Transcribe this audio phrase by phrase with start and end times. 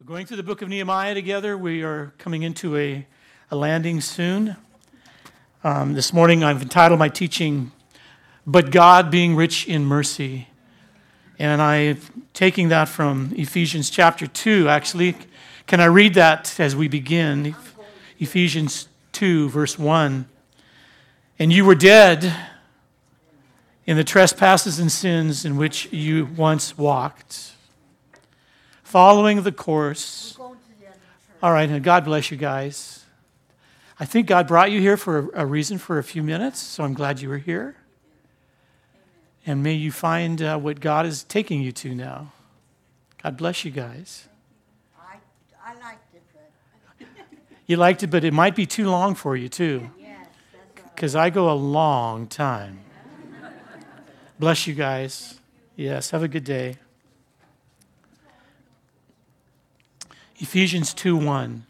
[0.00, 1.58] We're going through the book of Nehemiah together.
[1.58, 3.04] We are coming into a,
[3.50, 4.56] a landing soon.
[5.64, 7.72] Um, this morning, I've entitled my teaching,
[8.46, 10.46] But God Being Rich in Mercy.
[11.40, 12.00] And I'm
[12.32, 15.16] taking that from Ephesians chapter 2, actually.
[15.66, 17.56] Can I read that as we begin?
[18.20, 20.28] Ephesians 2, verse 1.
[21.40, 22.36] And you were dead
[23.84, 27.54] in the trespasses and sins in which you once walked
[28.88, 30.38] following the course.
[31.42, 33.04] All right, and God bless you guys.
[34.00, 36.94] I think God brought you here for a reason for a few minutes, so I'm
[36.94, 37.76] glad you were here.
[39.44, 42.32] And may you find uh, what God is taking you to now.
[43.22, 44.26] God bless you guys.
[44.98, 45.16] I,
[45.64, 47.06] I liked it, but
[47.66, 50.26] You liked it, but it might be too long for you, too, yes,
[50.94, 52.80] because I go a long time.
[54.38, 55.38] bless you guys.
[55.76, 56.76] Yes, have a good day.
[60.40, 61.64] Ephesians 2 1.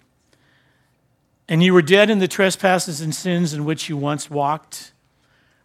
[1.49, 4.93] And you were dead in the trespasses and sins in which you once walked,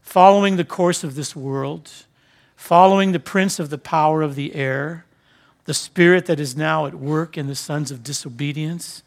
[0.02, 1.92] following the course of this world,
[2.56, 5.06] following the prince of the power of the air,
[5.66, 9.04] the spirit that is now at work in the sons of disobedience,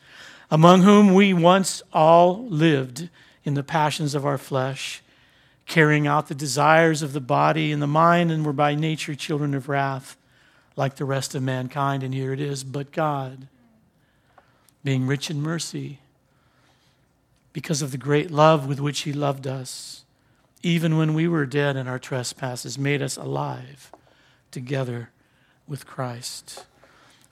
[0.50, 3.08] among whom we once all lived
[3.44, 5.02] in the passions of our flesh,
[5.64, 9.54] carrying out the desires of the body and the mind, and were by nature children
[9.54, 10.18] of wrath,
[10.76, 12.02] like the rest of mankind.
[12.02, 13.48] And here it is, but God
[14.86, 15.98] being rich in mercy,
[17.52, 20.04] because of the great love with which He loved us,
[20.62, 23.90] even when we were dead in our trespasses, made us alive
[24.52, 25.10] together
[25.66, 26.66] with Christ.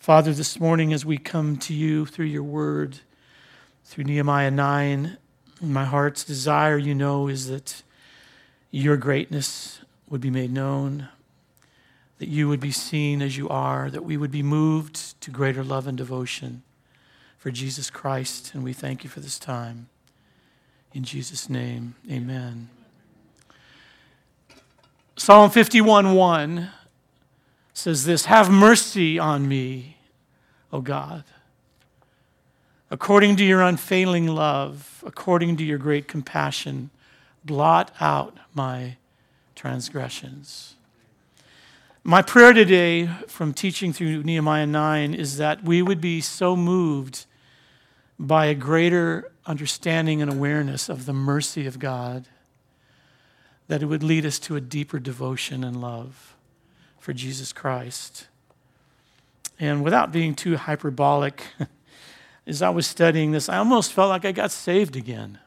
[0.00, 2.98] Father, this morning as we come to you through your word,
[3.84, 5.16] through Nehemiah 9,
[5.61, 7.84] my heart's desire, you know, is that
[8.72, 11.08] your greatness would be made known,
[12.18, 15.62] that you would be seen as you are, that we would be moved to greater
[15.62, 16.64] love and devotion
[17.45, 19.91] for Jesus Christ, and we thank you for this time.
[20.95, 22.70] In Jesus' name, amen.
[25.14, 26.70] Psalm 51 1
[27.74, 29.98] says this Have mercy on me,
[30.73, 31.24] O God,
[32.91, 36.89] according to your unfailing love, according to your great compassion,
[37.45, 38.97] blot out my
[39.55, 40.77] transgressions.
[42.02, 47.27] My prayer today from teaching through Nehemiah 9 is that we would be so moved
[48.19, 52.27] by a greater understanding and awareness of the mercy of God
[53.69, 56.36] that it would lead us to a deeper devotion and love
[56.98, 58.29] for Jesus Christ.
[59.58, 61.45] And without being too hyperbolic,
[62.47, 65.39] as I was studying this, I almost felt like I got saved again.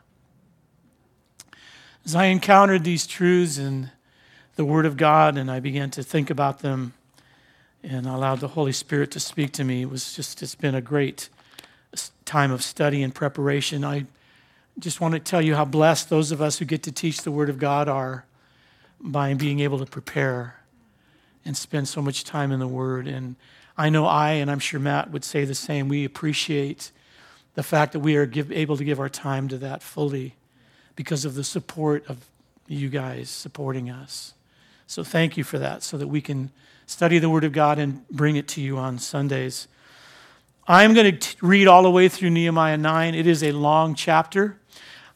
[2.05, 3.91] As I encountered these truths in
[4.55, 6.93] the Word of God and I began to think about them
[7.83, 10.81] and allowed the Holy Spirit to speak to me, it was just, it's been a
[10.81, 11.29] great
[12.25, 13.83] time of study and preparation.
[13.83, 14.05] I
[14.79, 17.31] just want to tell you how blessed those of us who get to teach the
[17.31, 18.25] Word of God are
[18.99, 20.55] by being able to prepare
[21.45, 23.07] and spend so much time in the Word.
[23.07, 23.35] And
[23.77, 26.91] I know I, and I'm sure Matt would say the same, we appreciate
[27.55, 30.35] the fact that we are give, able to give our time to that fully
[30.95, 32.25] because of the support of
[32.67, 34.33] you guys supporting us.
[34.87, 36.51] So thank you for that, so that we can
[36.85, 39.67] study the Word of God and bring it to you on Sundays.
[40.69, 43.15] I'm going to read all the way through Nehemiah 9.
[43.15, 44.59] It is a long chapter.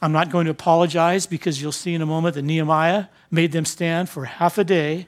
[0.01, 3.66] I'm not going to apologize because you'll see in a moment that Nehemiah made them
[3.66, 5.07] stand for half a day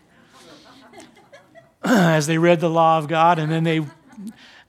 [1.86, 3.86] as they read the law of God, and then they,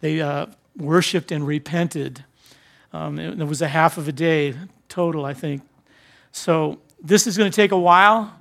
[0.00, 0.46] they uh,
[0.76, 2.24] worshiped and repented.
[2.92, 4.54] Um, it, it was a half of a day
[4.88, 5.62] total, I think.
[6.30, 8.32] So this is going to take a while,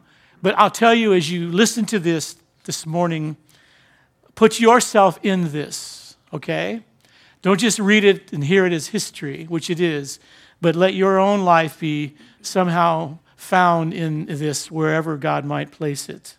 [0.44, 2.36] but I'll tell you as you listen to this
[2.66, 3.38] this morning,
[4.36, 6.84] put yourself in this, okay?
[7.44, 10.18] Don't just read it and hear it as history, which it is,
[10.62, 16.36] but let your own life be somehow found in this wherever God might place it.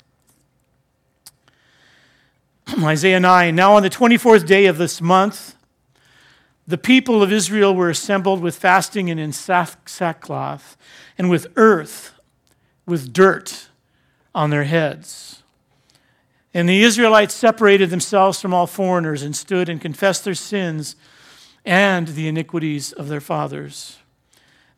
[2.82, 5.54] Isaiah 9 Now on the 24th day of this month,
[6.66, 10.76] the people of Israel were assembled with fasting and in sackcloth,
[11.18, 12.14] and with earth,
[12.86, 13.68] with dirt
[14.34, 15.43] on their heads.
[16.54, 20.94] And the Israelites separated themselves from all foreigners and stood and confessed their sins
[21.64, 23.98] and the iniquities of their fathers.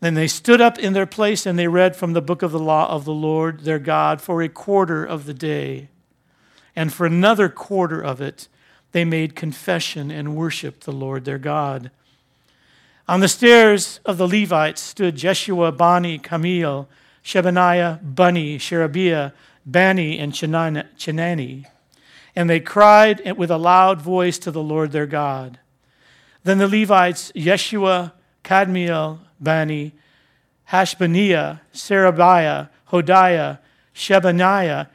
[0.01, 2.59] Then they stood up in their place and they read from the book of the
[2.59, 5.89] law of the Lord their God for a quarter of the day.
[6.75, 8.49] And for another quarter of it,
[8.93, 11.91] they made confession and worshiped the Lord their God.
[13.09, 16.87] On the stairs of the Levites stood Jeshua, Bani, Kadmiel,
[17.23, 19.33] Shebaniah, Bunni, Sherebiah,
[19.67, 21.67] Bani, and Chenani.
[22.37, 25.59] And they cried with a loud voice to the Lord their God.
[26.45, 28.13] Then the Levites, Yeshua,
[28.45, 29.93] Kadmiel, Bani,
[30.71, 33.59] Hashabneiah, Sherebiah, Hodiah,
[33.95, 34.87] Shebaniah,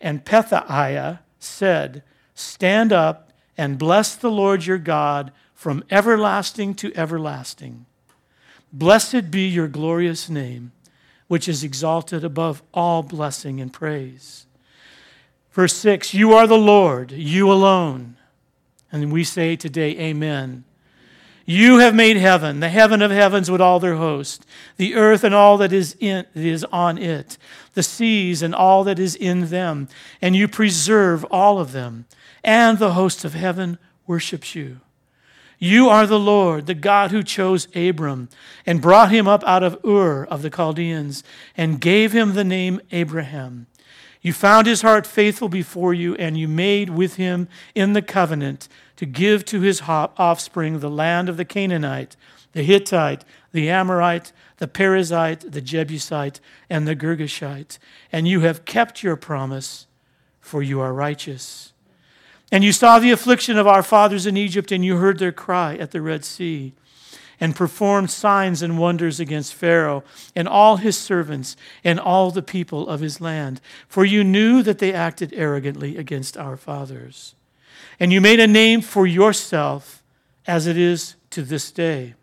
[0.00, 2.02] and Pethahiah said,
[2.34, 7.86] Stand up and bless the Lord your God from everlasting to everlasting.
[8.72, 10.72] Blessed be your glorious name,
[11.28, 14.46] which is exalted above all blessing and praise.
[15.52, 18.16] Verse 6 You are the Lord, you alone.
[18.92, 20.64] And we say today, Amen.
[21.48, 24.44] You have made heaven, the heaven of heavens with all their host,
[24.78, 27.38] the earth and all that is, in, is on it,
[27.74, 29.88] the seas and all that is in them,
[30.20, 32.06] and you preserve all of them,
[32.42, 33.78] and the host of heaven
[34.08, 34.80] worships you.
[35.58, 38.28] You are the Lord, the God who chose Abram
[38.66, 41.24] and brought him up out of Ur of the Chaldeans
[41.56, 43.66] and gave him the name Abraham.
[44.20, 48.68] You found his heart faithful before you, and you made with him in the covenant
[48.96, 52.16] to give to his offspring the land of the Canaanite,
[52.52, 57.78] the Hittite, the Amorite, the Perizzite, the Jebusite, and the Girgashite.
[58.10, 59.86] And you have kept your promise,
[60.40, 61.72] for you are righteous.
[62.52, 65.76] And you saw the affliction of our fathers in Egypt, and you heard their cry
[65.76, 66.74] at the Red Sea
[67.38, 70.02] and performed signs and wonders against Pharaoh
[70.34, 73.60] and all his servants and all the people of his land.
[73.88, 77.34] For you knew that they acted arrogantly against our fathers.
[78.00, 80.02] And you made a name for yourself
[80.46, 82.14] as it is to this day.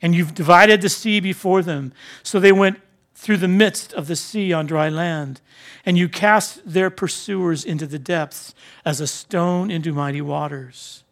[0.00, 1.92] And you've divided the sea before them,
[2.22, 2.78] so they went
[3.24, 5.40] through the midst of the sea on dry land.
[5.86, 8.54] And you cast their pursuers into the depths
[8.84, 11.04] as a stone into mighty waters.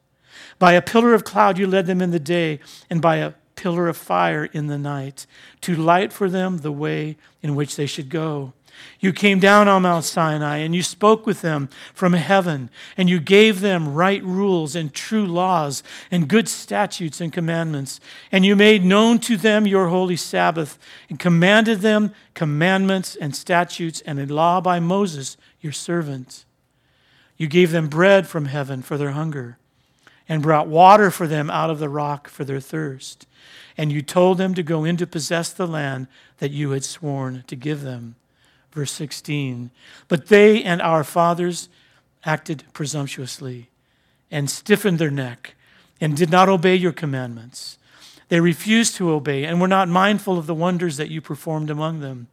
[0.58, 2.60] By a pillar of cloud you led them in the day,
[2.90, 5.26] and by a pillar of fire in the night,
[5.62, 8.52] to light for them the way in which they should go.
[9.00, 13.18] You came down on Mount Sinai, and you spoke with them from heaven, and you
[13.20, 18.00] gave them right rules and true laws, and good statutes and commandments.
[18.30, 20.78] And you made known to them your holy Sabbath,
[21.08, 26.44] and commanded them commandments and statutes and a law by Moses, your servant.
[27.36, 29.58] You gave them bread from heaven for their hunger
[30.28, 33.26] and brought water for them out of the rock for their thirst.
[33.76, 36.06] And you told them to go in to possess the land
[36.38, 38.16] that you had sworn to give them.
[38.72, 39.70] Verse 16.
[40.08, 41.68] But they and our fathers
[42.24, 43.68] acted presumptuously
[44.30, 45.54] and stiffened their neck
[46.00, 47.78] and did not obey your commandments.
[48.28, 52.00] They refused to obey and were not mindful of the wonders that you performed among
[52.00, 52.28] them.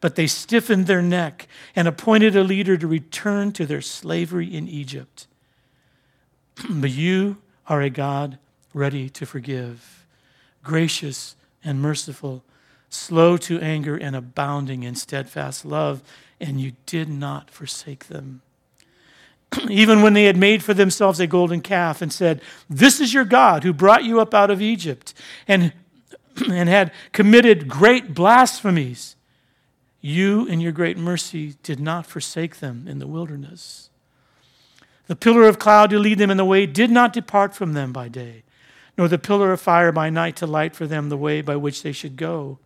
[0.00, 4.68] But they stiffened their neck and appointed a leader to return to their slavery in
[4.68, 5.26] Egypt.
[6.70, 8.38] but you are a God
[8.74, 10.06] ready to forgive,
[10.62, 12.42] gracious and merciful,
[12.92, 16.02] slow to anger and abounding in steadfast love,
[16.40, 18.42] and you did not forsake them.
[19.68, 23.24] Even when they had made for themselves a golden calf and said, This is your
[23.24, 25.14] God who brought you up out of Egypt,
[25.48, 25.72] and,
[26.50, 29.16] and had committed great blasphemies,
[30.00, 33.88] you in your great mercy did not forsake them in the wilderness.
[35.06, 37.92] The pillar of cloud to lead them in the way did not depart from them
[37.92, 38.42] by day,
[38.98, 41.82] nor the pillar of fire by night to light for them the way by which
[41.82, 42.58] they should go.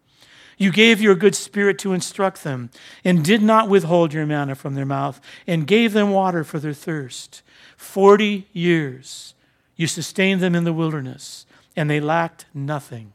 [0.56, 2.70] You gave your good spirit to instruct them,
[3.04, 6.72] and did not withhold your manna from their mouth, and gave them water for their
[6.72, 7.42] thirst.
[7.76, 9.34] Forty years
[9.76, 11.46] you sustained them in the wilderness,
[11.76, 13.12] and they lacked nothing.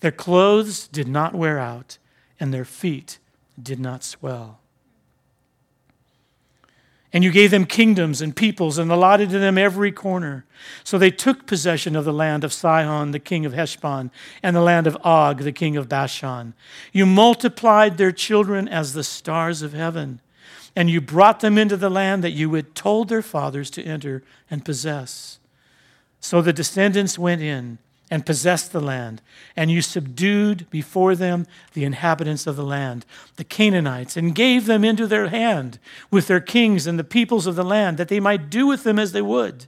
[0.00, 1.98] Their clothes did not wear out,
[2.38, 3.18] and their feet
[3.60, 4.61] did not swell.
[7.12, 10.46] And you gave them kingdoms and peoples and allotted to them every corner.
[10.82, 14.10] So they took possession of the land of Sihon, the king of Heshbon,
[14.42, 16.54] and the land of Og, the king of Bashan.
[16.90, 20.20] You multiplied their children as the stars of heaven,
[20.74, 24.22] and you brought them into the land that you had told their fathers to enter
[24.50, 25.38] and possess.
[26.18, 27.78] So the descendants went in
[28.12, 29.22] and possessed the land.
[29.56, 34.84] And you subdued before them the inhabitants of the land, the Canaanites, and gave them
[34.84, 35.78] into their hand
[36.10, 38.98] with their kings and the peoples of the land, that they might do with them
[38.98, 39.64] as they would.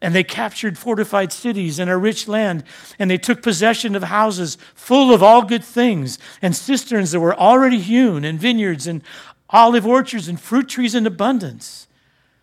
[0.00, 2.62] And they captured fortified cities and a rich land,
[3.00, 7.34] and they took possession of houses full of all good things, and cisterns that were
[7.34, 9.02] already hewn, and vineyards, and
[9.50, 11.88] olive orchards, and fruit trees in abundance.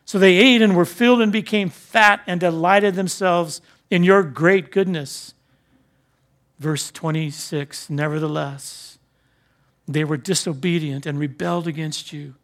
[0.03, 4.71] So they ate and were filled and became fat and delighted themselves in your great
[4.71, 5.33] goodness.
[6.59, 8.97] Verse 26 Nevertheless,
[9.87, 12.35] they were disobedient and rebelled against you,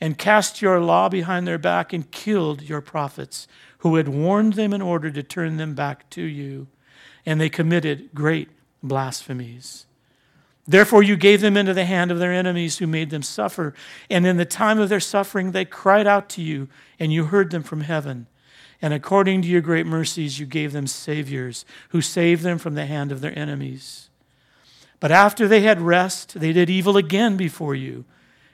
[0.00, 3.46] and cast your law behind their back, and killed your prophets,
[3.78, 6.66] who had warned them in order to turn them back to you.
[7.24, 8.48] And they committed great
[8.82, 9.86] blasphemies.
[10.66, 13.74] Therefore, you gave them into the hand of their enemies who made them suffer.
[14.08, 17.50] And in the time of their suffering, they cried out to you, and you heard
[17.50, 18.26] them from heaven
[18.82, 22.86] And according to your great mercies, you gave them saviors who saved them from the
[22.86, 24.10] hand of their enemies.
[24.98, 28.04] But after they had rest, they did evil again before you.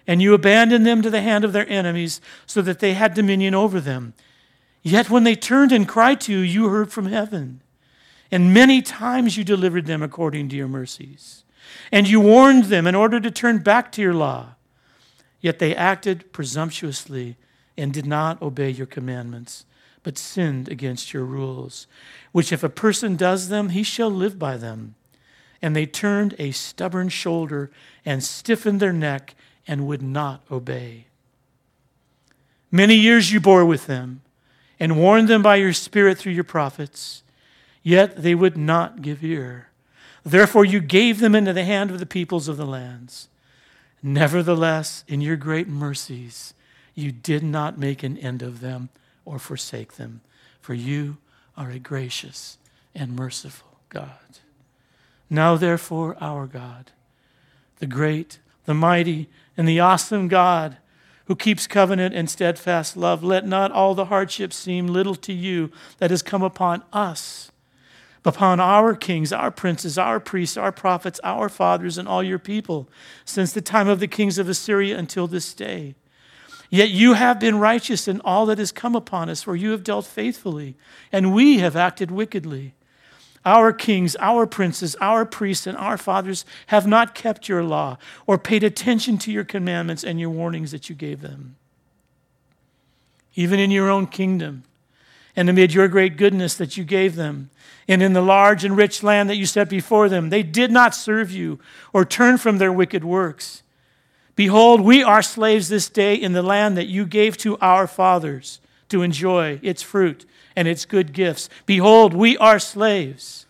[0.07, 3.55] And you abandoned them to the hand of their enemies so that they had dominion
[3.55, 4.15] over them.
[4.83, 7.61] Yet when they turned and cried to you, you heard from heaven.
[8.31, 11.45] And many times you delivered them according to your mercies.
[11.91, 14.55] And you warned them in order to turn back to your law.
[15.41, 17.37] Yet they acted presumptuously
[17.77, 19.65] and did not obey your commandments,
[20.09, 21.87] but sinned against your rules,
[22.33, 24.95] which if a person does them, he shall live by them.
[25.61, 27.71] And they turned a stubborn shoulder
[28.07, 29.35] and stiffened their neck
[29.67, 31.09] and would not obey.
[32.71, 34.23] Many years you bore with them
[34.81, 37.23] and warned them by your Spirit through your prophets,
[37.83, 39.69] yet they would not give ear.
[40.25, 43.29] Therefore, you gave them into the hand of the peoples of the lands.
[44.03, 46.55] Nevertheless, in your great mercies,
[46.95, 48.89] you did not make an end of them
[49.29, 50.23] or forsake them,
[50.61, 51.19] for you
[51.57, 52.57] are a gracious
[52.95, 54.39] and merciful God.
[55.29, 56.93] Now, therefore, our God,
[57.79, 60.79] the great, the mighty, and the awesome God,
[61.27, 65.71] who keeps covenant and steadfast love, let not all the hardships seem little to you
[65.99, 67.53] that has come upon us,
[68.25, 72.89] upon our kings, our princes, our priests, our prophets, our fathers, and all your people,
[73.27, 75.95] since the time of the kings of Assyria until this day.
[76.71, 79.85] Yet you have been righteous in all that has come upon us, for you have
[79.85, 80.77] dealt faithfully,
[81.11, 82.75] and we have acted wickedly.
[83.45, 87.97] Our kings, our princes, our priests, and our fathers have not kept your law
[88.27, 91.57] or paid attention to your commandments and your warnings that you gave them.
[93.35, 94.65] Even in your own kingdom,
[95.37, 97.49] and amid your great goodness that you gave them,
[97.87, 100.95] and in the large and rich land that you set before them, they did not
[100.95, 101.59] serve you
[101.93, 103.63] or turn from their wicked works.
[104.39, 108.61] Behold, we are slaves this day in the land that you gave to our fathers
[108.89, 111.49] to enjoy its fruit and its good gifts.
[111.67, 113.47] Behold, we are slaves,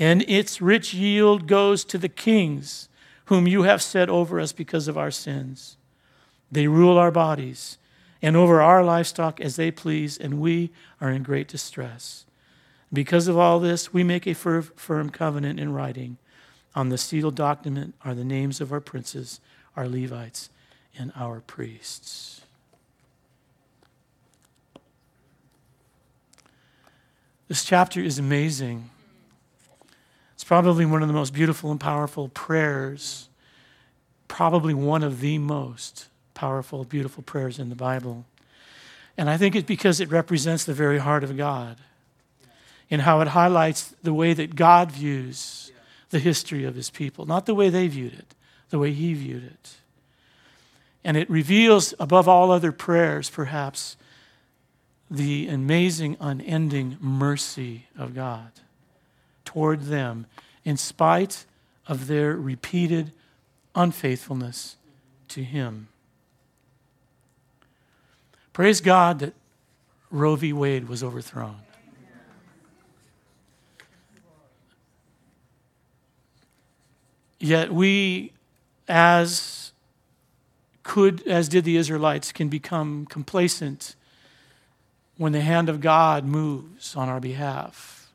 [0.00, 2.88] and its rich yield goes to the kings
[3.26, 5.76] whom you have set over us because of our sins.
[6.50, 7.78] They rule our bodies
[8.20, 12.26] and over our livestock as they please, and we are in great distress.
[12.92, 16.16] Because of all this, we make a firm covenant in writing.
[16.74, 19.40] On the sealed document are the names of our princes,
[19.76, 20.50] our Levites,
[20.98, 22.42] and our priests.
[27.48, 28.90] This chapter is amazing.
[30.34, 33.28] It's probably one of the most beautiful and powerful prayers,
[34.26, 38.24] probably one of the most powerful, beautiful prayers in the Bible.
[39.16, 41.76] And I think it's because it represents the very heart of God
[42.90, 45.70] and how it highlights the way that God views
[46.10, 48.34] the history of his people, not the way they viewed it,
[48.72, 49.76] the way he viewed it.
[51.04, 53.98] And it reveals, above all other prayers, perhaps,
[55.10, 58.50] the amazing, unending mercy of God
[59.44, 60.24] toward them
[60.64, 61.44] in spite
[61.86, 63.12] of their repeated
[63.74, 64.76] unfaithfulness
[65.28, 65.88] to Him.
[68.54, 69.34] Praise God that
[70.10, 70.54] Roe v.
[70.54, 71.58] Wade was overthrown.
[77.38, 78.32] Yet we,
[78.88, 79.72] as
[80.82, 83.94] could, as did the Israelites, can become complacent
[85.16, 88.10] when the hand of God moves on our behalf.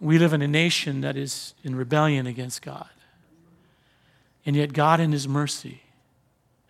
[0.00, 2.88] We live in a nation that is in rebellion against God.
[4.46, 5.82] And yet, God, in His mercy,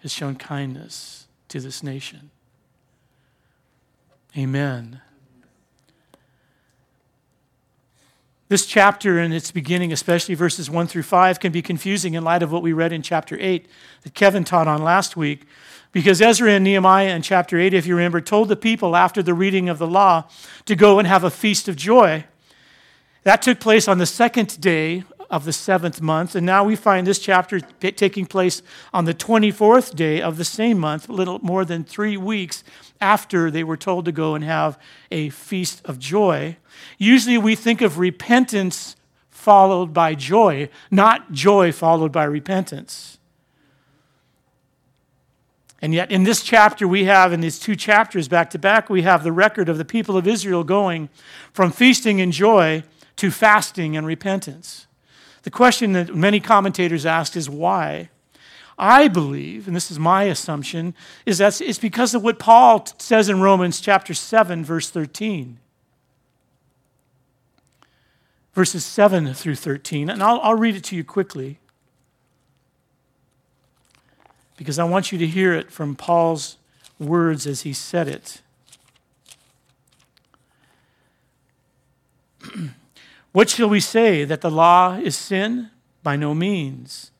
[0.03, 2.31] has shown kindness to this nation.
[4.37, 5.01] Amen.
[8.50, 12.42] This chapter and its beginning, especially verses 1 through 5, can be confusing in light
[12.42, 13.64] of what we read in chapter 8
[14.02, 15.47] that Kevin taught on last week.
[15.92, 19.35] Because Ezra and Nehemiah in chapter 8, if you remember, told the people after the
[19.35, 20.25] reading of the law
[20.64, 22.25] to go and have a feast of joy.
[23.23, 26.35] That took place on the second day of the seventh month.
[26.35, 30.79] And now we find this chapter taking place on the 24th day of the same
[30.79, 32.65] month, a little more than three weeks
[33.01, 34.79] after they were told to go and have
[35.11, 36.57] a feast of joy.
[36.99, 38.97] Usually we think of repentance
[39.31, 43.19] followed by joy, not joy followed by repentance.
[45.83, 49.01] And yet, in this chapter, we have, in these two chapters back to back, we
[49.01, 51.09] have the record of the people of Israel going
[51.53, 52.83] from feasting and joy
[53.17, 54.87] to fasting and repentance.
[55.42, 58.11] The question that many commentators ask is why?
[58.78, 60.94] I believe, and this is my assumption,
[61.26, 65.59] is that it's because of what Paul says in Romans chapter 7, verse 13.
[68.54, 70.09] Verses 7 through 13.
[70.09, 71.59] And I'll, I'll read it to you quickly
[74.56, 76.56] because I want you to hear it from Paul's
[76.99, 78.42] words as he said it.
[83.33, 84.25] What shall we say?
[84.25, 85.71] That the law is sin?
[86.03, 87.11] By no means.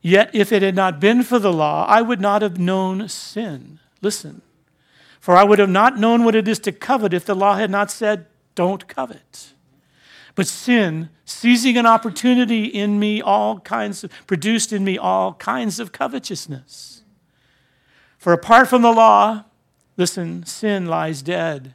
[0.00, 3.80] Yet if it had not been for the law, I would not have known sin.
[4.02, 4.42] Listen.
[5.20, 7.70] For I would have not known what it is to covet if the law had
[7.70, 9.52] not said, Don't covet.
[10.36, 15.80] But sin, seizing an opportunity in me, all kinds of, produced in me all kinds
[15.80, 17.02] of covetousness.
[18.18, 19.44] For apart from the law,
[19.96, 21.74] listen, sin lies dead.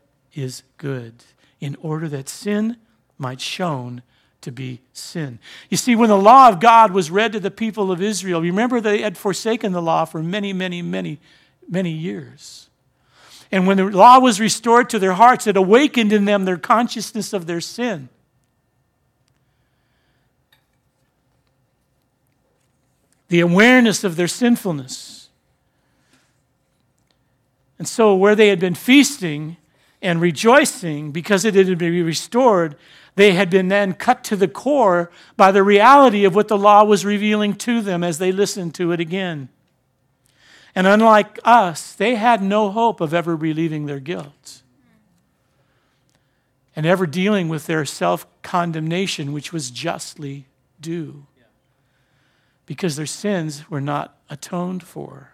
[0.33, 1.13] is good,
[1.59, 2.77] in order that sin
[3.17, 4.01] might shown
[4.41, 5.39] to be sin.
[5.69, 8.81] You see, when the law of God was read to the people of Israel, remember
[8.81, 11.19] they had forsaken the law for many, many, many,
[11.69, 12.69] many years.
[13.51, 17.33] And when the law was restored to their hearts, it awakened in them their consciousness
[17.33, 18.09] of their sin.
[23.27, 25.29] The awareness of their sinfulness.
[27.77, 29.57] And so, where they had been feasting
[30.01, 32.75] and rejoicing because it had been restored,
[33.15, 36.83] they had been then cut to the core by the reality of what the law
[36.83, 39.49] was revealing to them as they listened to it again.
[40.73, 44.61] And unlike us, they had no hope of ever relieving their guilt
[46.75, 50.47] and ever dealing with their self condemnation, which was justly
[50.79, 51.25] due
[52.65, 55.30] because their sins were not atoned for.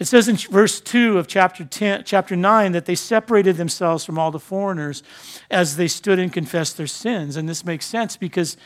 [0.00, 4.18] It says in verse 2 of chapter, 10, chapter 9 that they separated themselves from
[4.18, 5.02] all the foreigners
[5.50, 7.36] as they stood and confessed their sins.
[7.36, 8.56] And this makes sense because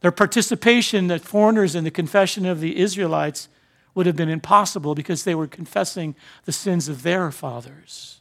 [0.00, 3.48] their participation, the foreigners in the confession of the Israelites,
[3.94, 6.16] would have been impossible because they were confessing
[6.46, 8.20] the sins of their fathers,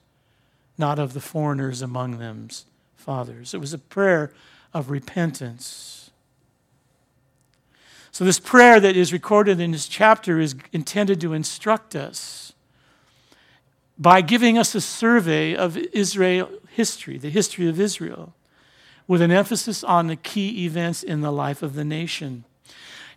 [0.77, 3.55] not of the foreigners among them's fathers.
[3.55, 4.31] It was a prayer
[4.71, 6.02] of repentance.
[8.13, 12.53] So, this prayer that is recorded in this chapter is intended to instruct us
[13.97, 18.35] by giving us a survey of Israel history, the history of Israel,
[19.07, 22.43] with an emphasis on the key events in the life of the nation.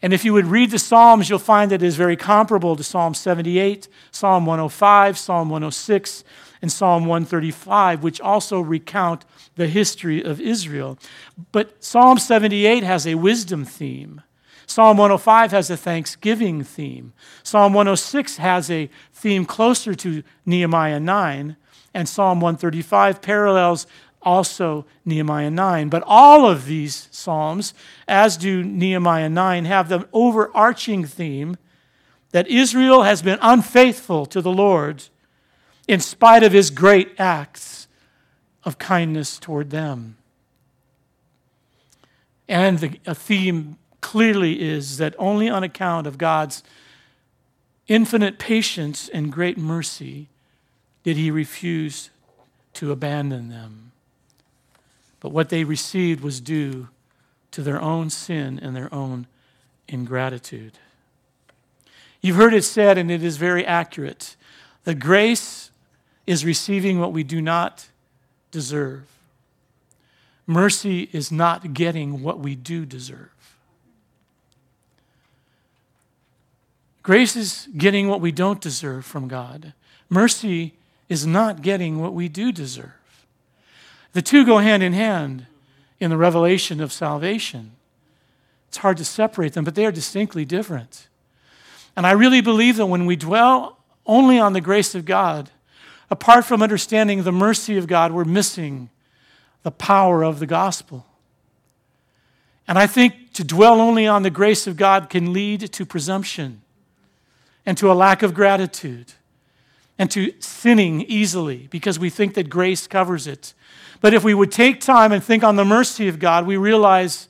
[0.00, 2.82] And if you would read the Psalms, you'll find that it is very comparable to
[2.82, 6.24] Psalm 78, Psalm 105, Psalm 106,
[6.62, 10.98] and Psalm 135, which also recount the history of Israel.
[11.52, 14.22] But Psalm 78 has a wisdom theme.
[14.66, 17.12] Psalm 105 has a thanksgiving theme.
[17.42, 21.56] Psalm 106 has a theme closer to Nehemiah 9,
[21.94, 23.86] and Psalm 135 parallels
[24.22, 25.88] also Nehemiah 9.
[25.88, 27.72] But all of these Psalms,
[28.08, 31.56] as do Nehemiah 9, have the overarching theme
[32.32, 35.04] that Israel has been unfaithful to the Lord
[35.86, 37.86] in spite of his great acts
[38.64, 40.16] of kindness toward them.
[42.48, 46.62] And the, a theme clearly is that only on account of God's
[47.88, 50.28] infinite patience and great mercy
[51.02, 52.10] did he refuse
[52.74, 53.90] to abandon them.
[55.18, 56.86] But what they received was due
[57.50, 59.26] to their own sin and their own
[59.88, 60.78] ingratitude.
[62.20, 64.36] You've heard it said, and it is very accurate
[64.84, 65.72] the grace
[66.28, 67.88] is receiving what we do not
[68.52, 69.08] deserve.
[70.46, 73.35] Mercy is not getting what we do deserve.
[77.06, 79.74] Grace is getting what we don't deserve from God.
[80.08, 80.74] Mercy
[81.08, 82.90] is not getting what we do deserve.
[84.12, 85.46] The two go hand in hand
[86.00, 87.70] in the revelation of salvation.
[88.66, 91.06] It's hard to separate them, but they are distinctly different.
[91.94, 95.50] And I really believe that when we dwell only on the grace of God,
[96.10, 98.90] apart from understanding the mercy of God, we're missing
[99.62, 101.06] the power of the gospel.
[102.66, 106.62] And I think to dwell only on the grace of God can lead to presumption
[107.66, 109.12] and to a lack of gratitude
[109.98, 113.52] and to sinning easily because we think that grace covers it.
[114.00, 117.28] But if we would take time and think on the mercy of God, we realize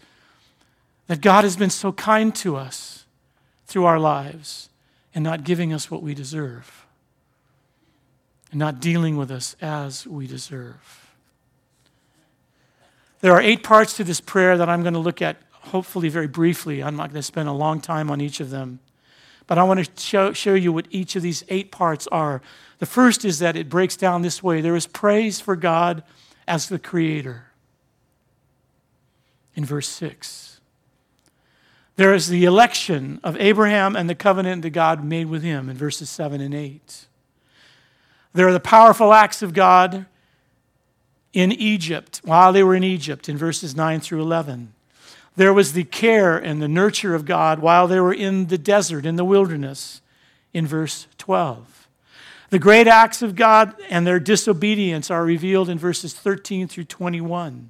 [1.07, 3.05] that God has been so kind to us
[3.67, 4.69] through our lives
[5.15, 6.87] and not giving us what we deserve
[8.51, 11.15] and not dealing with us as we deserve.
[13.21, 16.29] There are eight parts to this prayer that I'm going to look at, hopefully, very
[16.29, 16.83] briefly.
[16.83, 18.81] I'm not going to spend a long time on each of them.
[19.47, 22.43] But I want to show, show you what each of these eight parts are.
[22.79, 26.03] The first is that it breaks down this way there is praise for God
[26.47, 27.45] as the Creator.
[29.55, 30.61] in verse 6.
[31.97, 35.77] There is the election of Abraham and the covenant that God made with him in
[35.77, 37.07] verses 7 and 8.
[38.35, 40.05] There are the powerful acts of God
[41.33, 44.75] in Egypt, while they were in Egypt, in verses 9 through 11.
[45.37, 49.05] There was the care and the nurture of God while they were in the desert,
[49.05, 50.01] in the wilderness,
[50.55, 51.89] in verse 12.
[52.49, 57.69] The great acts of God and their disobedience are revealed in verses 13 through 21.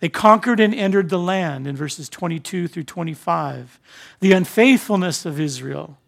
[0.00, 3.78] They conquered and entered the land in verses 22 through 25.
[4.20, 5.98] The unfaithfulness of Israel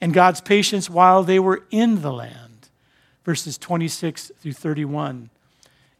[0.00, 2.68] and God's patience while they were in the land,
[3.24, 5.30] verses 26 through 31.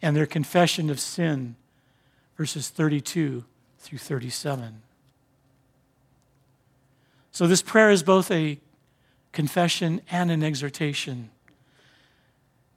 [0.03, 1.57] And their confession of sin,
[2.37, 3.45] verses 32
[3.87, 4.83] through 37.
[7.31, 8.59] So this prayer is both a
[9.33, 11.31] confession and an exhortation.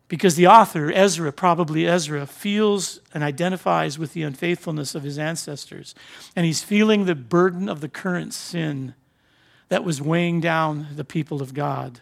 [0.08, 5.96] Because the author, Ezra, probably Ezra, feels and identifies with the unfaithfulness of his ancestors.
[6.36, 8.94] And he's feeling the burden of the current sin
[9.70, 12.02] that was weighing down the people of God.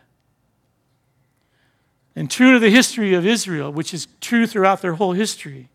[2.14, 5.70] And true to the history of Israel, which is true throughout their whole history,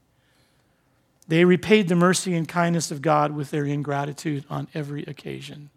[1.32, 5.70] they repaid the mercy and kindness of God with their ingratitude on every occasion.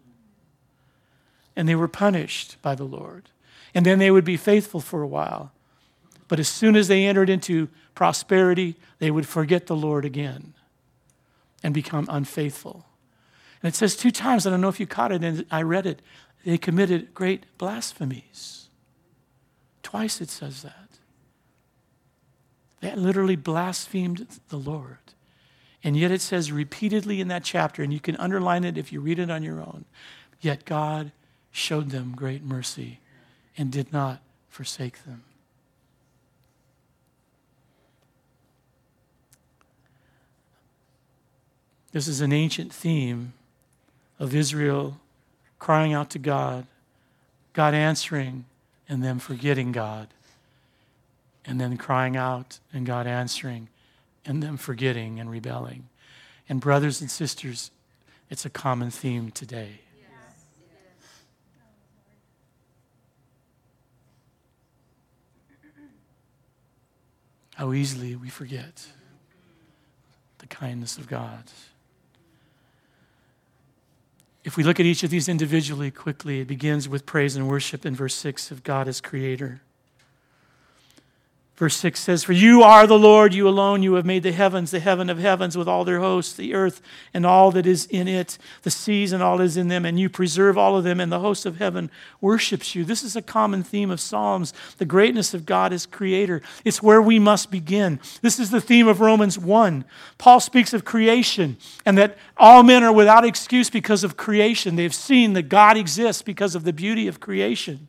[1.56, 3.30] And they were punished by the Lord.
[3.74, 5.52] And then they would be faithful for a while
[6.28, 10.54] but as soon as they entered into prosperity, they would forget the Lord again
[11.62, 12.86] and become unfaithful.
[13.62, 15.86] And it says two times, I don't know if you caught it, and I read
[15.86, 16.02] it,
[16.44, 18.68] they committed great blasphemies.
[19.82, 20.74] Twice it says that.
[22.80, 24.98] They literally blasphemed the Lord.
[25.86, 29.00] And yet it says repeatedly in that chapter, and you can underline it if you
[29.00, 29.84] read it on your own,
[30.40, 31.12] yet God
[31.52, 32.98] showed them great mercy
[33.56, 35.22] and did not forsake them.
[41.92, 43.32] This is an ancient theme
[44.18, 44.98] of Israel
[45.60, 46.66] crying out to God,
[47.52, 48.46] God answering,
[48.88, 50.08] and them forgetting God,
[51.44, 53.68] and then crying out and God answering,
[54.26, 55.88] and them forgetting and rebelling.
[56.48, 57.70] And, brothers and sisters,
[58.28, 59.80] it's a common theme today.
[67.54, 68.86] How easily we forget
[70.38, 71.44] the kindness of God.
[74.44, 77.86] If we look at each of these individually quickly, it begins with praise and worship
[77.86, 79.62] in verse 6 of God as creator.
[81.56, 84.70] Verse 6 says, For you are the Lord, you alone, you have made the heavens,
[84.70, 86.82] the heaven of heavens with all their hosts, the earth
[87.14, 89.98] and all that is in it, the seas and all that is in them, and
[89.98, 91.90] you preserve all of them, and the host of heaven
[92.20, 92.84] worships you.
[92.84, 96.42] This is a common theme of Psalms, the greatness of God as creator.
[96.62, 98.00] It's where we must begin.
[98.20, 99.86] This is the theme of Romans 1.
[100.18, 104.76] Paul speaks of creation and that all men are without excuse because of creation.
[104.76, 107.88] They've seen that God exists because of the beauty of creation.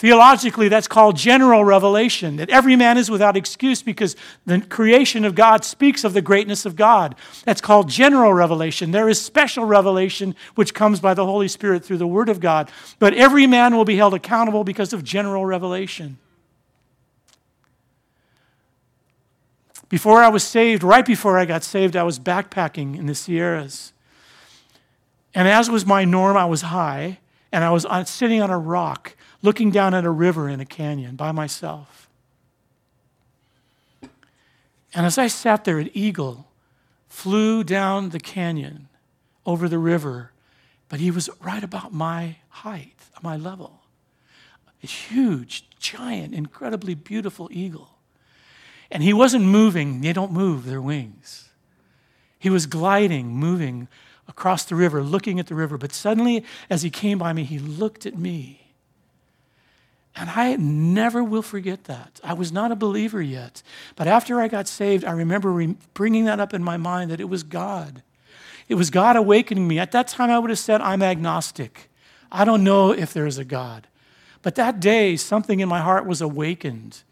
[0.00, 5.34] Theologically, that's called general revelation, that every man is without excuse because the creation of
[5.34, 7.14] God speaks of the greatness of God.
[7.44, 8.92] That's called general revelation.
[8.92, 12.70] There is special revelation which comes by the Holy Spirit through the Word of God.
[12.98, 16.16] But every man will be held accountable because of general revelation.
[19.90, 23.92] Before I was saved, right before I got saved, I was backpacking in the Sierras.
[25.34, 27.18] And as was my norm, I was high,
[27.52, 31.16] and I was sitting on a rock looking down at a river in a canyon
[31.16, 32.08] by myself.
[34.92, 36.48] And as I sat there, an eagle
[37.08, 38.88] flew down the canyon
[39.46, 40.32] over the river,
[40.88, 43.80] but he was right about my height, my level.
[44.82, 47.90] A huge, giant, incredibly beautiful eagle.
[48.90, 51.50] And he wasn't moving, they don't move their wings.
[52.38, 53.86] He was gliding, moving
[54.26, 55.76] across the river, looking at the river.
[55.76, 58.69] But suddenly, as he came by me, he looked at me
[60.16, 62.20] and I never will forget that.
[62.24, 63.62] I was not a believer yet.
[63.96, 67.20] But after I got saved, I remember re- bringing that up in my mind that
[67.20, 68.02] it was God.
[68.68, 69.78] It was God awakening me.
[69.78, 71.90] At that time, I would have said, I'm agnostic.
[72.30, 73.86] I don't know if there is a God.
[74.42, 77.02] But that day, something in my heart was awakened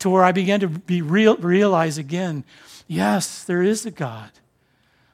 [0.00, 2.44] to where I began to be real, realize again
[2.86, 4.30] yes, there is a God.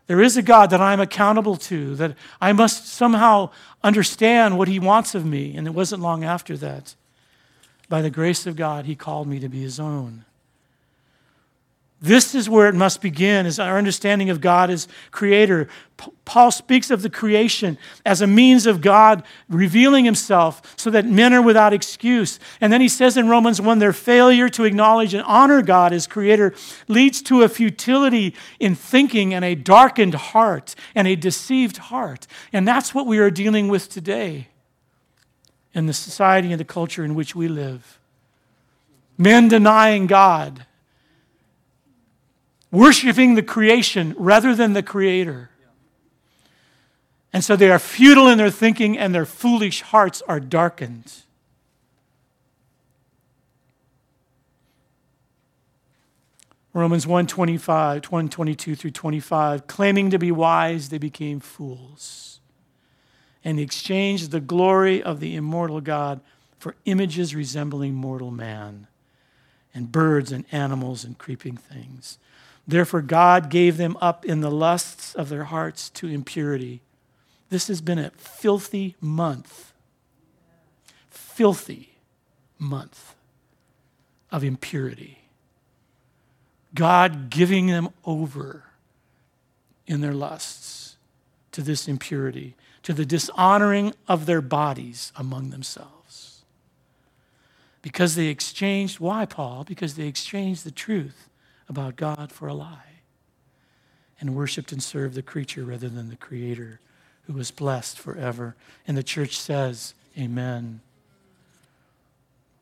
[0.08, 3.50] There is a God that I'm accountable to, that I must somehow
[3.84, 5.56] understand what He wants of me.
[5.56, 6.96] And it wasn't long after that
[7.90, 10.24] by the grace of God, he called me to be his own.
[12.00, 15.68] This is where it must begin, is our understanding of God as creator.
[15.98, 17.76] P- Paul speaks of the creation
[18.06, 22.40] as a means of God revealing himself so that men are without excuse.
[22.58, 26.06] And then he says in Romans 1 their failure to acknowledge and honor God as
[26.06, 26.54] creator
[26.88, 32.26] leads to a futility in thinking and a darkened heart and a deceived heart.
[32.50, 34.49] And that's what we are dealing with today
[35.74, 37.98] in the society and the culture in which we live.
[39.16, 40.66] Men denying God
[42.70, 45.50] worshiping the creation rather than the creator.
[47.32, 51.12] And so they are futile in their thinking and their foolish hearts are darkened.
[56.72, 62.39] Romans 125, 122 through 25, claiming to be wise, they became fools
[63.44, 66.20] and exchanged the glory of the immortal God
[66.58, 68.86] for images resembling mortal man
[69.74, 72.18] and birds and animals and creeping things.
[72.66, 76.82] Therefore, God gave them up in the lusts of their hearts to impurity.
[77.48, 79.72] This has been a filthy month.
[81.08, 81.94] Filthy
[82.58, 83.14] month
[84.30, 85.18] of impurity.
[86.74, 88.64] God giving them over
[89.86, 90.96] in their lusts
[91.52, 92.54] to this impurity,
[92.90, 96.42] to the dishonoring of their bodies among themselves.
[97.82, 99.62] Because they exchanged, why, Paul?
[99.62, 101.28] Because they exchanged the truth
[101.68, 103.02] about God for a lie
[104.18, 106.80] and worshiped and served the creature rather than the creator
[107.28, 108.56] who was blessed forever.
[108.88, 110.80] And the church says, Amen.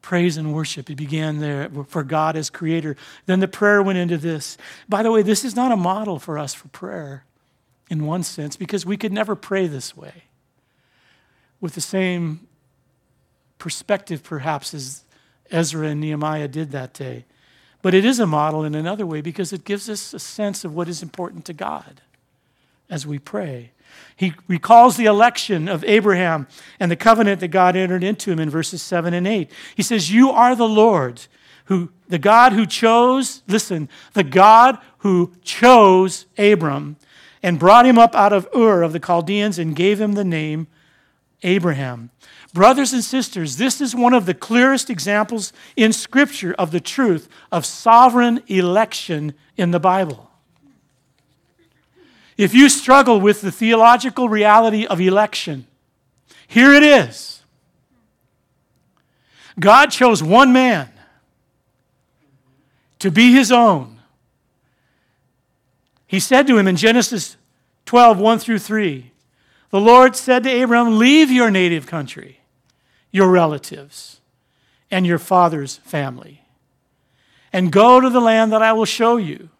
[0.03, 0.91] Praise and worship.
[0.91, 2.97] It began there for God as creator.
[3.25, 4.59] Then the prayer went into this.
[4.91, 7.25] By the way, this is not a model for us for prayer
[7.90, 10.24] in one sense because we could never pray this way
[11.61, 12.46] with the same
[13.59, 15.05] perspective, perhaps, as
[15.51, 17.24] Ezra and Nehemiah did that day.
[17.83, 20.74] But it is a model in another way because it gives us a sense of
[20.74, 22.01] what is important to God
[22.90, 23.72] as we pray.
[24.16, 26.48] He recalls the election of Abraham
[26.79, 29.51] and the covenant that God entered into him in verses 7 and 8.
[29.74, 31.22] He says, You are the Lord,
[31.66, 36.96] who, the God who chose, listen, the God who chose Abram
[37.42, 40.66] and brought him up out of Ur of the Chaldeans and gave him the name
[41.42, 42.11] Abraham.
[42.53, 47.29] Brothers and sisters, this is one of the clearest examples in Scripture of the truth
[47.53, 50.31] of sovereign election in the Bible.
[52.37, 55.66] If you struggle with the theological reality of election,
[56.46, 57.42] here it is.
[59.61, 60.88] God chose one man
[63.01, 63.98] to be his own.
[66.09, 67.37] He said to him in Genesis
[67.85, 69.12] 12, 1 through 3,
[69.71, 72.40] the Lord said to Abram, Leave your native country,
[73.12, 74.21] your relatives,
[74.90, 76.42] and your father's family,
[77.53, 79.51] and go to the land that I will show you.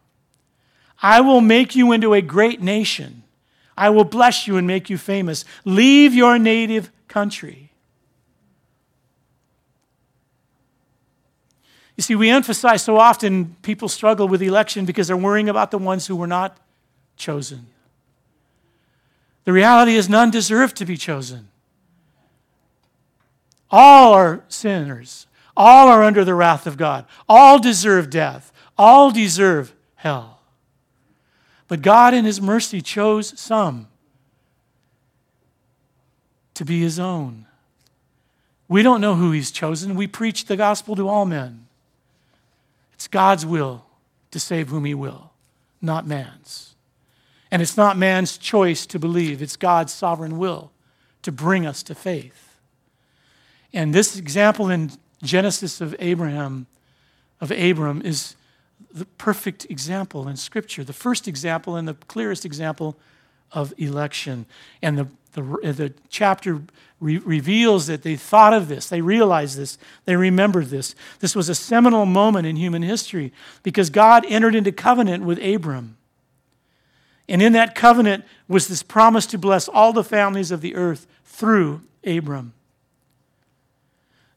[1.03, 3.23] I will make you into a great nation.
[3.77, 5.45] I will bless you and make you famous.
[5.67, 7.68] Leave your native country.
[11.99, 15.79] You see, we emphasize so often people struggle with election because they're worrying about the
[15.79, 16.57] ones who were not
[17.17, 17.67] chosen.
[19.45, 21.49] The reality is, none deserve to be chosen.
[23.69, 25.27] All are sinners.
[25.57, 27.05] All are under the wrath of God.
[27.29, 28.53] All deserve death.
[28.79, 30.39] All deserve hell.
[31.67, 33.89] But God, in His mercy, chose some
[36.55, 37.47] to be His own.
[38.69, 39.97] We don't know who He's chosen.
[39.97, 41.65] We preach the gospel to all men.
[42.99, 43.85] It's God's will
[44.33, 45.31] to save whom He will,
[45.81, 46.75] not man's.
[47.49, 50.73] And it's not man's choice to believe, it's God's sovereign will
[51.23, 52.59] to bring us to faith.
[53.73, 54.91] And this example in
[55.23, 56.67] Genesis of Abraham,
[57.41, 58.35] of Abram, is
[58.93, 62.97] the perfect example in Scripture, the first example and the clearest example
[63.53, 64.45] of election.
[64.83, 65.07] And the,
[65.41, 66.63] the, the chapter
[67.01, 70.95] re- reveals that they thought of this, they realized this, they remembered this.
[71.21, 75.97] This was a seminal moment in human history because God entered into covenant with Abram.
[77.29, 81.07] And in that covenant was this promise to bless all the families of the earth
[81.25, 82.55] through Abram.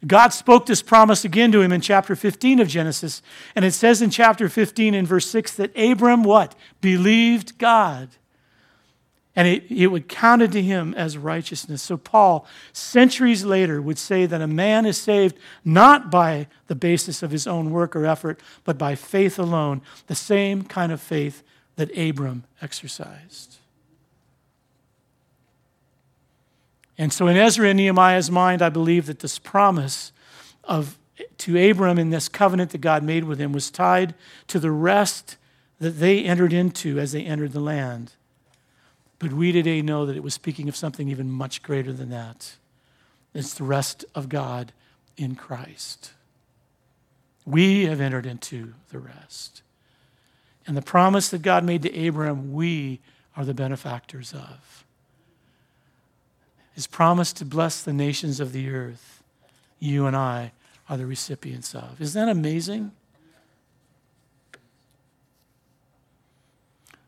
[0.06, 3.22] God spoke this promise again to him in chapter 15 of Genesis.
[3.56, 6.56] And it says in chapter 15 in verse 6 that Abram what?
[6.82, 8.10] Believed God.
[9.36, 10.10] And it, it would
[10.41, 11.82] it to him as righteousness.
[11.82, 17.24] So Paul, centuries later, would say that a man is saved not by the basis
[17.24, 21.44] of his own work or effort, but by faith alone, the same kind of faith
[21.78, 23.58] that Abram exercised.
[26.98, 30.12] And so, in Ezra and Nehemiah's mind, I believe that this promise
[30.65, 30.98] of
[31.39, 34.13] to Abram in this covenant that God made with him was tied
[34.48, 35.38] to the rest
[35.80, 38.13] that they entered into as they entered the land.
[39.21, 42.55] But we today know that it was speaking of something even much greater than that.
[43.36, 44.71] It's the rest of God
[45.15, 46.13] in Christ.
[47.45, 49.62] We have entered into the rest.
[50.65, 52.99] And the promise that God made to Abraham, we
[53.38, 54.86] are the benefactors of.
[56.73, 59.21] His promise to bless the nations of the earth,
[59.79, 60.51] you and I
[60.89, 62.01] are the recipients of.
[62.01, 62.91] Isn't that amazing?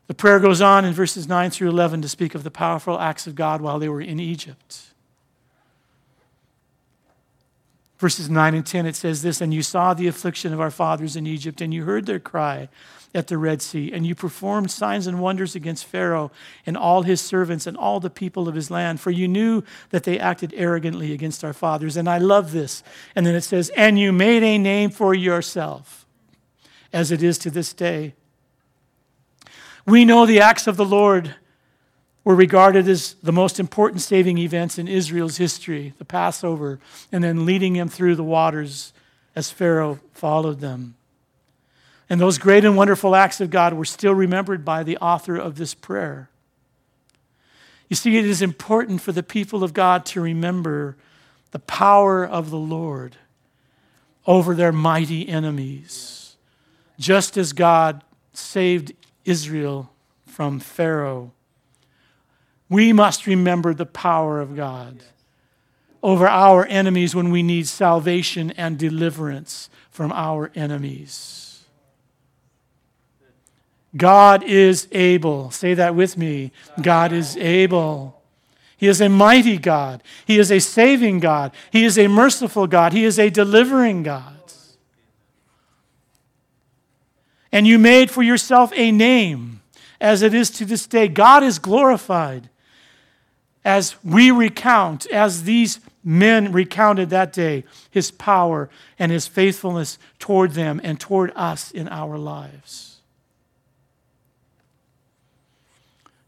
[0.06, 3.26] The prayer goes on in verses 9 through 11 to speak of the powerful acts
[3.26, 4.94] of God while they were in Egypt.
[7.98, 11.16] Verses 9 and 10, it says this And you saw the affliction of our fathers
[11.16, 12.68] in Egypt, and you heard their cry
[13.14, 16.32] at the Red Sea, and you performed signs and wonders against Pharaoh
[16.66, 20.02] and all his servants and all the people of his land, for you knew that
[20.02, 21.96] they acted arrogantly against our fathers.
[21.96, 22.82] And I love this.
[23.14, 26.04] And then it says, And you made a name for yourself,
[26.92, 28.14] as it is to this day.
[29.86, 31.34] We know the acts of the Lord
[32.24, 36.80] were regarded as the most important saving events in Israel's history the Passover,
[37.12, 38.92] and then leading him through the waters
[39.36, 40.94] as Pharaoh followed them.
[42.08, 45.56] And those great and wonderful acts of God were still remembered by the author of
[45.56, 46.30] this prayer.
[47.88, 50.96] You see, it is important for the people of God to remember
[51.50, 53.16] the power of the Lord
[54.26, 56.36] over their mighty enemies,
[56.98, 58.92] just as God saved
[59.24, 59.90] Israel
[60.26, 61.32] from Pharaoh.
[62.68, 65.02] We must remember the power of God
[66.02, 71.64] over our enemies when we need salvation and deliverance from our enemies.
[73.96, 75.50] God is able.
[75.50, 76.52] Say that with me.
[76.82, 78.20] God is able.
[78.76, 80.02] He is a mighty God.
[80.26, 81.52] He is a saving God.
[81.70, 82.92] He is a merciful God.
[82.92, 84.33] He is a delivering God.
[87.54, 89.60] And you made for yourself a name
[90.00, 91.06] as it is to this day.
[91.06, 92.48] God is glorified
[93.64, 97.62] as we recount, as these men recounted that day,
[97.92, 102.96] his power and his faithfulness toward them and toward us in our lives.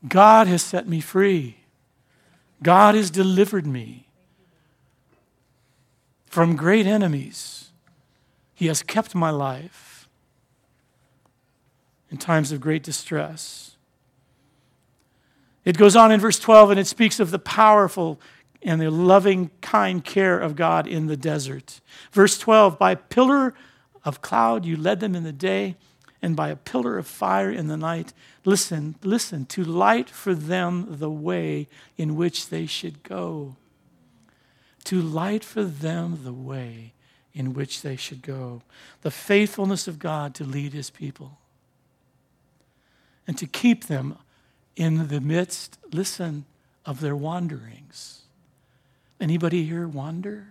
[0.06, 1.56] God has set me free.
[2.62, 4.06] God has delivered me
[6.26, 7.70] from great enemies.
[8.54, 9.85] He has kept my life
[12.10, 13.76] in times of great distress.
[15.64, 18.20] It goes on in verse 12 and it speaks of the powerful
[18.62, 21.80] and the loving, kind care of God in the desert.
[22.12, 23.54] Verse 12 By a pillar
[24.04, 25.76] of cloud you led them in the day,
[26.22, 28.12] and by a pillar of fire in the night.
[28.44, 33.56] Listen, listen, to light for them the way in which they should go.
[34.84, 36.92] To light for them the way
[37.34, 38.62] in which they should go.
[39.02, 41.38] The faithfulness of God to lead his people
[43.26, 44.16] and to keep them
[44.76, 46.44] in the midst, listen,
[46.84, 48.22] of their wanderings.
[49.20, 50.48] Anybody here wander?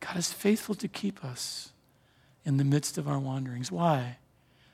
[0.00, 1.70] God is faithful to keep us
[2.44, 3.70] in the midst of our wanderings.
[3.70, 4.18] Why?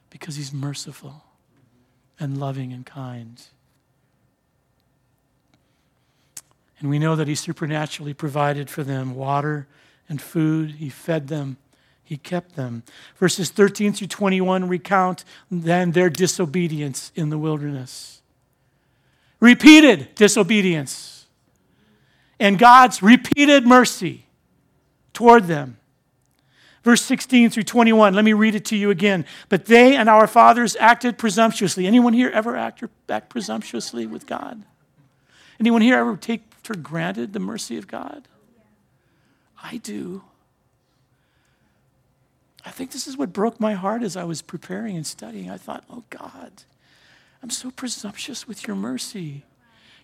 [0.08, 1.24] Because He's merciful
[2.18, 3.40] and loving and kind.
[6.78, 9.66] And we know that He supernaturally provided for them water
[10.08, 11.58] and food, He fed them
[12.10, 12.82] he kept them.
[13.18, 18.20] Verses 13 through 21 recount then their disobedience in the wilderness.
[19.38, 21.26] Repeated disobedience.
[22.40, 24.26] And God's repeated mercy
[25.12, 25.76] toward them.
[26.82, 29.24] Verse 16 through 21, let me read it to you again.
[29.48, 31.86] But they and our fathers acted presumptuously.
[31.86, 34.64] Anyone here ever act, act presumptuously with God?
[35.60, 38.26] Anyone here ever take for granted the mercy of God?
[39.62, 40.24] I do.
[42.64, 45.50] I think this is what broke my heart as I was preparing and studying.
[45.50, 46.64] I thought, oh God,
[47.42, 49.44] I'm so presumptuous with your mercy.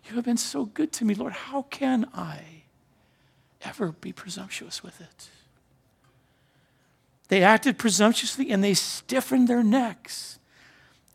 [0.09, 1.33] You have been so good to me, Lord.
[1.33, 2.43] How can I
[3.63, 5.29] ever be presumptuous with it?
[7.29, 10.39] They acted presumptuously and they stiffened their necks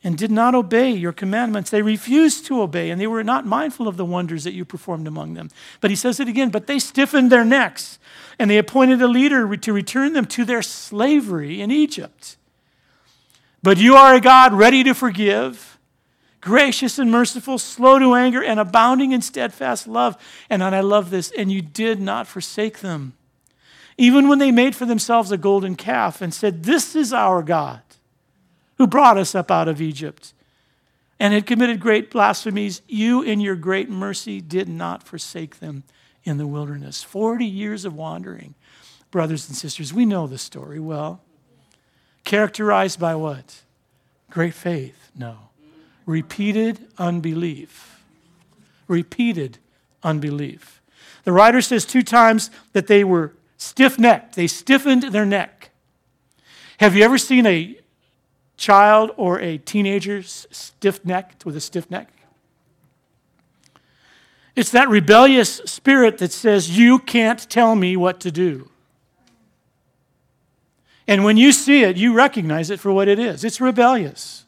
[0.04, 1.70] and did not obey your commandments.
[1.70, 5.08] They refused to obey and they were not mindful of the wonders that you performed
[5.08, 5.50] among them.
[5.80, 8.00] But he says it again, but they stiffened their necks
[8.40, 12.38] and they appointed a leader to return them to their slavery in Egypt.
[13.64, 15.78] But you are a God ready to forgive,
[16.40, 20.18] gracious and merciful, slow to anger, and abounding in steadfast love.
[20.50, 23.14] And I love this, and you did not forsake them.
[24.00, 27.82] Even when they made for themselves a golden calf and said, This is our God
[28.82, 30.34] who brought us up out of Egypt
[31.20, 35.84] and had committed great blasphemies, you in your great mercy did not forsake them
[36.24, 37.04] in the wilderness.
[37.04, 38.56] 40 years of wandering,
[39.12, 41.22] brothers and sisters, we know the story well.
[42.24, 43.62] Characterized by what?
[44.32, 45.12] Great faith?
[45.16, 45.38] No.
[46.08, 48.04] Repeated unbelief.
[48.88, 49.60] Repeated
[50.02, 50.82] unbelief.
[51.24, 55.70] The writer says two times that they were stiff necked, they stiffened their neck.
[56.80, 57.78] Have you ever seen a
[58.62, 62.10] child or a teenager stiff necked with a stiff neck?
[64.56, 68.70] It's that rebellious spirit that says, You can't tell me what to do.
[71.08, 74.46] And when you see it, you recognize it for what it is it's rebellious.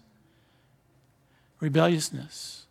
[1.59, 2.65] Rebelliousness.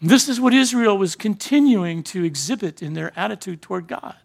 [0.00, 4.16] This is what Israel was continuing to exhibit in their attitude toward God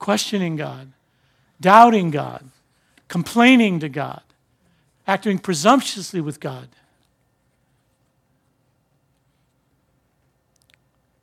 [0.00, 0.90] questioning God,
[1.60, 2.50] doubting God,
[3.10, 4.22] complaining to God,
[5.04, 6.68] acting presumptuously with God.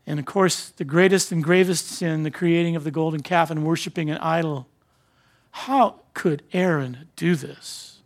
[0.06, 3.66] And of course, the greatest and gravest sin, the creating of the golden calf and
[3.66, 4.68] worshiping an idol.
[5.52, 8.00] How could Aaron do this?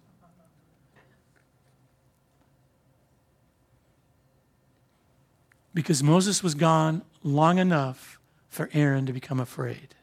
[5.73, 9.95] Because Moses was gone long enough for Aaron to become afraid.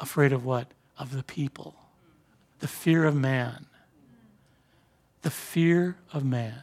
[0.00, 0.72] Afraid of what?
[0.98, 1.74] Of the people.
[2.58, 3.66] The fear of man.
[5.22, 6.62] The fear of man.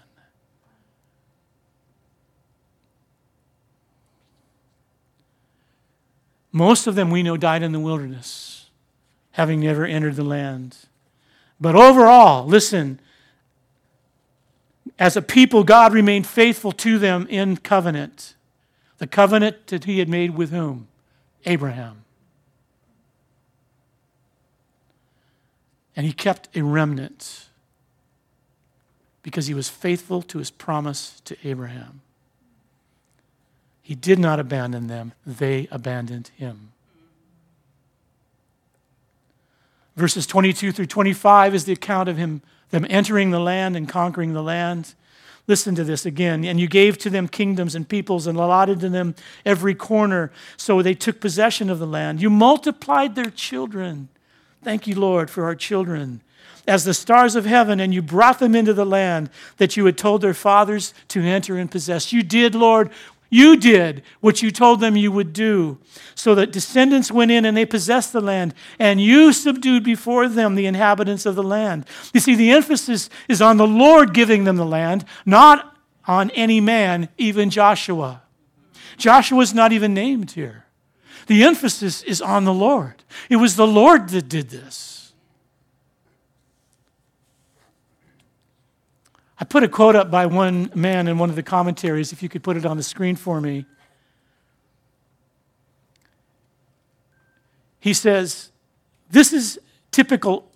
[6.51, 8.69] Most of them we know died in the wilderness,
[9.31, 10.77] having never entered the land.
[11.59, 13.01] But overall, listen,
[14.97, 18.35] as a people, God remained faithful to them in covenant.
[18.99, 20.87] The covenant that he had made with whom?
[21.45, 22.04] Abraham.
[25.95, 27.45] And he kept a remnant
[29.23, 32.01] because he was faithful to his promise to Abraham.
[33.81, 36.71] He did not abandon them, they abandoned him.
[39.95, 42.41] Verses 22 through 25 is the account of him,
[42.71, 44.93] them entering the land and conquering the land.
[45.47, 46.43] Listen to this again.
[46.43, 49.15] And you gave to them kingdoms and peoples and allotted to them
[49.45, 50.31] every corner.
[50.57, 52.21] So they took possession of the land.
[52.21, 54.09] You multiplied their children.
[54.65, 56.21] Thank you, Lord, for our children.
[56.67, 59.95] As the stars of heaven, and you brought them into the land that you had
[59.95, 62.11] told their fathers to enter and possess.
[62.11, 62.89] You did, Lord,
[63.29, 65.77] you did what you told them you would do,
[66.15, 70.55] so that descendants went in and they possessed the land, and you subdued before them
[70.55, 71.85] the inhabitants of the land.
[72.11, 76.59] You see, the emphasis is on the Lord giving them the land, not on any
[76.59, 78.23] man, even Joshua.
[78.97, 80.64] Joshua's not even named here.
[81.27, 83.03] The emphasis is on the Lord.
[83.29, 85.13] It was the Lord that did this.
[89.39, 92.29] I put a quote up by one man in one of the commentaries, if you
[92.29, 93.65] could put it on the screen for me.
[97.79, 98.51] He says,
[99.09, 99.59] This is
[99.91, 100.51] typical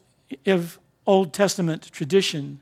[0.46, 2.62] of Old Testament tradition.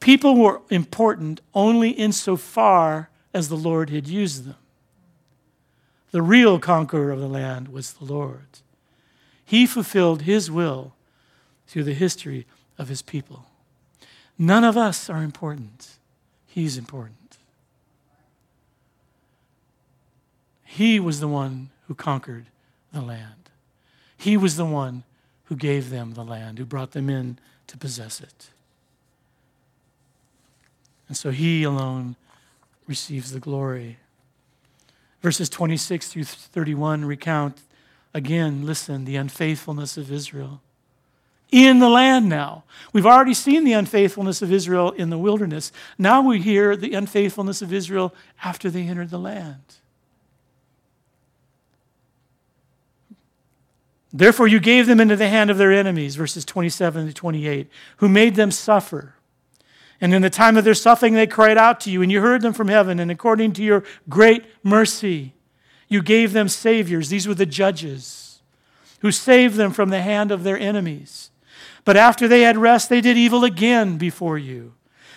[0.00, 4.56] People were important only insofar as the Lord had used them.
[6.12, 8.60] The real conqueror of the land was the Lord.
[9.44, 10.94] He fulfilled his will
[11.66, 12.46] through the history
[12.78, 13.46] of his people.
[14.38, 15.96] None of us are important.
[16.46, 17.38] He's important.
[20.64, 22.46] He was the one who conquered
[22.92, 23.50] the land.
[24.16, 25.04] He was the one
[25.44, 28.50] who gave them the land, who brought them in to possess it.
[31.08, 32.16] And so he alone
[32.86, 33.98] receives the glory.
[35.22, 37.60] Verses 26 through 31 recount
[38.12, 40.60] again, listen, the unfaithfulness of Israel
[41.52, 42.64] in the land now.
[42.94, 45.70] We've already seen the unfaithfulness of Israel in the wilderness.
[45.98, 49.60] Now we hear the unfaithfulness of Israel after they entered the land.
[54.14, 57.68] Therefore, you gave them into the hand of their enemies, verses 27 to 28,
[57.98, 59.14] who made them suffer.
[60.02, 62.42] And in the time of their suffering, they cried out to you, and you heard
[62.42, 62.98] them from heaven.
[62.98, 65.32] And according to your great mercy,
[65.88, 67.08] you gave them saviors.
[67.08, 68.42] These were the judges
[68.98, 71.30] who saved them from the hand of their enemies.
[71.84, 74.74] But after they had rest, they did evil again before you.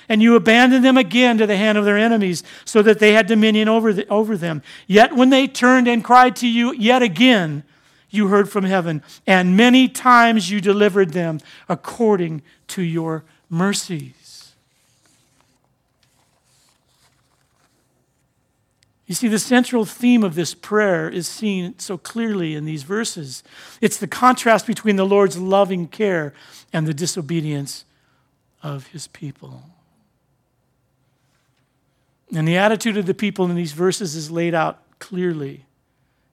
[0.08, 3.26] And you abandoned them again to the hand of their enemies, so that they had
[3.26, 4.62] dominion over, the, over them.
[4.86, 7.64] Yet when they turned and cried to you yet again,
[8.12, 14.25] you heard from heaven, and many times you delivered them according to your mercies.
[19.08, 23.44] You see, the central theme of this prayer is seen so clearly in these verses.
[23.80, 26.34] It's the contrast between the Lord's loving care
[26.74, 27.86] and the disobedience
[28.64, 29.64] of his people.
[32.34, 35.66] And the attitude of the people in these verses is laid out clearly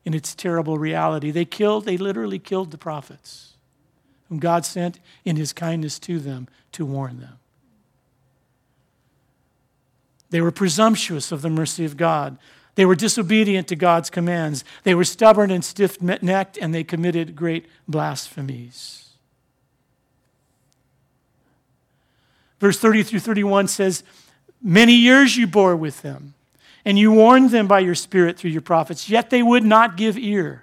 [0.04, 1.30] in its terrible reality.
[1.30, 3.52] They killed, they literally killed the prophets
[4.28, 7.38] whom God sent in his kindness to them to warn them.
[10.30, 12.38] They were presumptuous of the mercy of God.
[12.74, 14.64] They were disobedient to God's commands.
[14.82, 19.10] They were stubborn and stiff necked, and they committed great blasphemies.
[22.60, 24.04] Verse 30 through 31 says,
[24.62, 26.34] Many years you bore with them,
[26.84, 30.16] and you warned them by your Spirit through your prophets, yet they would not give
[30.16, 30.62] ear.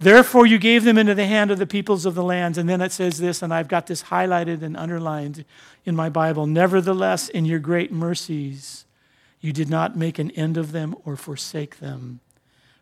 [0.00, 2.56] Therefore, you gave them into the hand of the peoples of the lands.
[2.56, 5.44] And then it says this, and I've got this highlighted and underlined
[5.84, 6.46] in my Bible.
[6.46, 8.84] Nevertheless, in your great mercies,
[9.40, 12.20] you did not make an end of them or forsake them,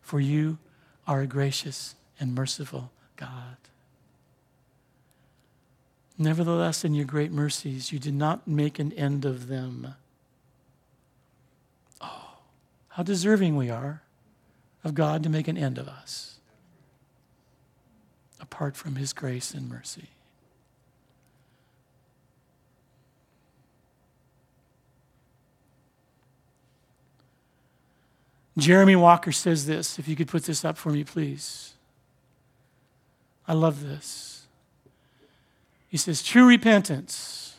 [0.01, 0.57] for you
[1.07, 3.57] are a gracious and merciful God.
[6.17, 9.93] Nevertheless, in your great mercies, you did not make an end of them.
[12.01, 12.39] Oh,
[12.89, 14.01] how deserving we are
[14.83, 16.39] of God to make an end of us
[18.39, 20.09] apart from his grace and mercy.
[28.57, 29.99] Jeremy Walker says this.
[29.99, 31.73] If you could put this up for me, please.
[33.47, 34.47] I love this.
[35.87, 37.57] He says, True repentance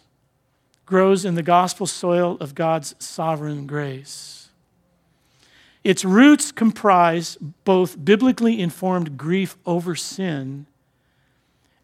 [0.85, 4.49] grows in the gospel soil of God's sovereign grace.
[5.85, 10.67] Its roots comprise both biblically informed grief over sin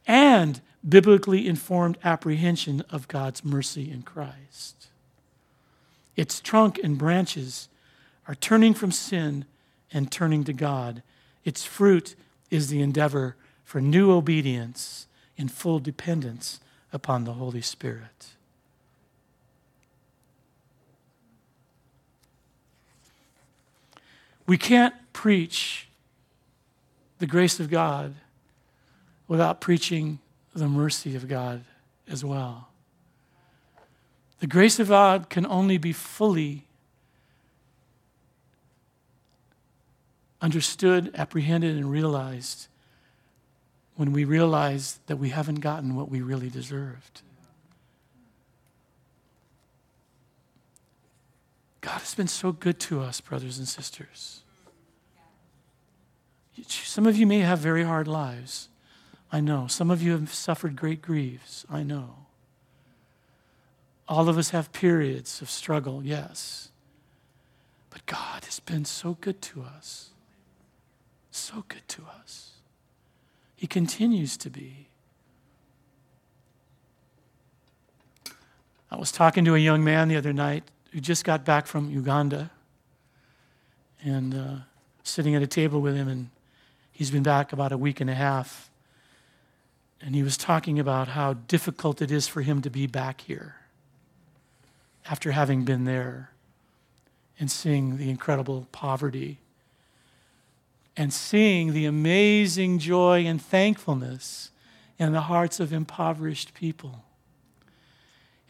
[0.07, 4.89] and biblically informed apprehension of God's mercy in Christ.
[6.17, 7.69] Its trunk and branches
[8.27, 9.45] are turning from sin
[9.93, 11.03] and turning to God.
[11.45, 12.15] Its fruit
[12.51, 15.07] is the endeavor for new obedience
[15.37, 16.61] in full dependence
[16.93, 18.29] upon the Holy Spirit.
[24.47, 25.89] We can't preach
[27.19, 28.15] the grace of God
[29.27, 30.19] without preaching
[30.55, 31.65] the mercy of God
[32.07, 32.69] as well.
[34.41, 36.67] The grace of God can only be fully
[40.45, 42.69] understood, apprehended, and realized
[43.97, 47.23] when we realize that we haven't gotten what we really deserved.
[51.81, 54.43] God has been so good to us, brothers and sisters.
[56.67, 58.69] Some of you may have very hard lives.
[59.33, 59.67] I know.
[59.67, 61.65] Some of you have suffered great griefs.
[61.71, 62.17] I know.
[64.07, 66.69] All of us have periods of struggle, yes.
[67.89, 70.11] But God has been so good to us.
[71.37, 72.53] So good to us.
[73.57, 74.87] He continues to be.
[78.89, 80.63] I was talking to a young man the other night
[80.93, 82.53] who just got back from Uganda
[84.05, 84.55] and uh,
[85.03, 86.31] sitting at a table with him, and
[86.93, 88.71] he's been back about a week and a half.
[90.01, 93.57] And he was talking about how difficult it is for him to be back here
[95.11, 96.31] after having been there
[97.41, 99.41] and seeing the incredible poverty
[100.97, 104.51] and seeing the amazing joy and thankfulness
[104.99, 107.05] in the hearts of impoverished people.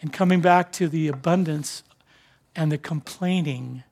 [0.00, 1.82] And coming back to the abundance
[2.54, 3.82] and the complaining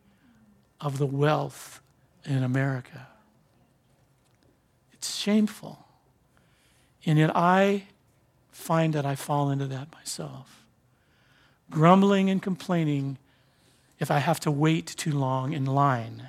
[0.81, 1.81] of the wealth
[2.25, 3.09] in America.
[4.93, 5.87] It's shameful.
[7.07, 7.85] And yet I
[8.51, 10.65] find that I fall into that myself.
[11.71, 13.19] Grumbling and complaining
[13.99, 16.29] if I have to wait too long in line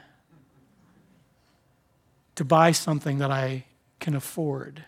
[2.36, 3.66] to buy something that I
[4.00, 4.86] can afford,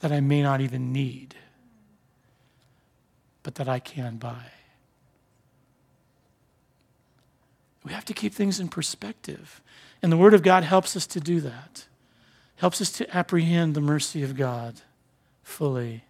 [0.00, 1.34] that I may not even need,
[3.42, 4.52] but that I can buy.
[7.84, 9.62] We have to keep things in perspective.
[10.02, 11.84] And the Word of God helps us to do that
[12.60, 14.82] helps us to apprehend the mercy of God
[15.42, 16.04] fully.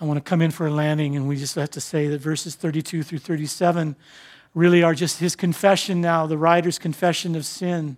[0.00, 2.18] I want to come in for a landing, and we just have to say that
[2.18, 3.94] verses 32 through 37
[4.54, 7.96] really are just his confession now, the writer's confession of sin.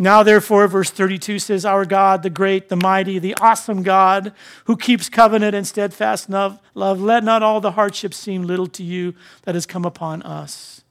[0.00, 4.32] Now, therefore, verse 32 says, Our God, the great, the mighty, the awesome God,
[4.64, 9.14] who keeps covenant and steadfast love, let not all the hardships seem little to you
[9.42, 10.82] that has come upon us.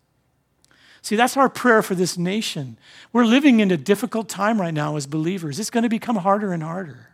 [1.01, 2.77] See, that's our prayer for this nation.
[3.11, 5.59] We're living in a difficult time right now as believers.
[5.59, 7.07] It's going to become harder and harder.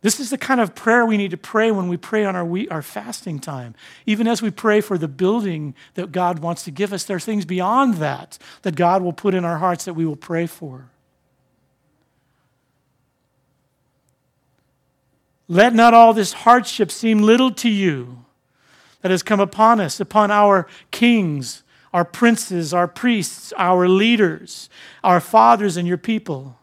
[0.00, 2.44] This is the kind of prayer we need to pray when we pray on our,
[2.44, 3.74] we, our fasting time.
[4.06, 7.20] Even as we pray for the building that God wants to give us, there are
[7.20, 10.90] things beyond that that God will put in our hearts that we will pray for.
[15.48, 18.24] Let not all this hardship seem little to you
[19.00, 24.68] that has come upon us, upon our kings, our princes, our priests, our leaders,
[25.02, 26.57] our fathers, and your people.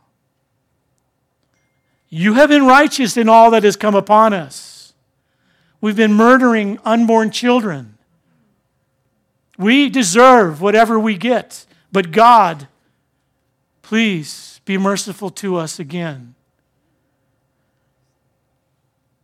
[2.18, 4.94] You have been righteous in all that has come upon us.
[5.82, 7.98] We've been murdering unborn children.
[9.58, 12.70] We deserve whatever we get, but God,
[13.82, 16.36] please be merciful to us again.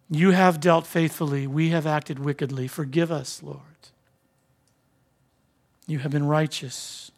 [0.10, 1.48] You have dealt faithfully.
[1.48, 2.68] We have acted wickedly.
[2.68, 3.62] Forgive us, Lord.
[5.88, 7.11] You have been righteous.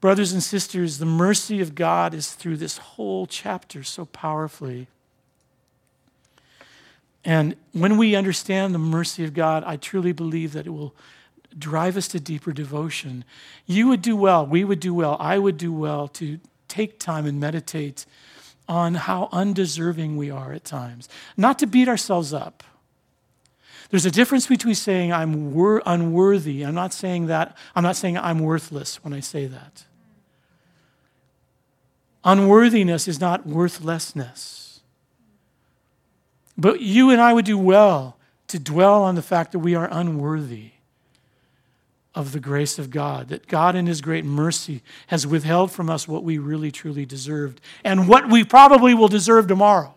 [0.00, 4.86] Brothers and sisters, the mercy of God is through this whole chapter so powerfully.
[7.24, 10.94] And when we understand the mercy of God, I truly believe that it will
[11.58, 13.24] drive us to deeper devotion.
[13.66, 17.26] You would do well, we would do well, I would do well to take time
[17.26, 18.06] and meditate
[18.68, 21.08] on how undeserving we are at times.
[21.36, 22.62] Not to beat ourselves up.
[23.90, 26.62] There's a difference between saying I'm wor- unworthy.
[26.62, 27.56] I'm not saying that.
[27.74, 29.84] I'm not saying I'm worthless when I say that.
[32.24, 34.80] Unworthiness is not worthlessness.
[36.56, 38.16] But you and I would do well
[38.48, 40.72] to dwell on the fact that we are unworthy
[42.14, 46.08] of the grace of God, that God, in His great mercy, has withheld from us
[46.08, 49.94] what we really truly deserved and what we probably will deserve tomorrow.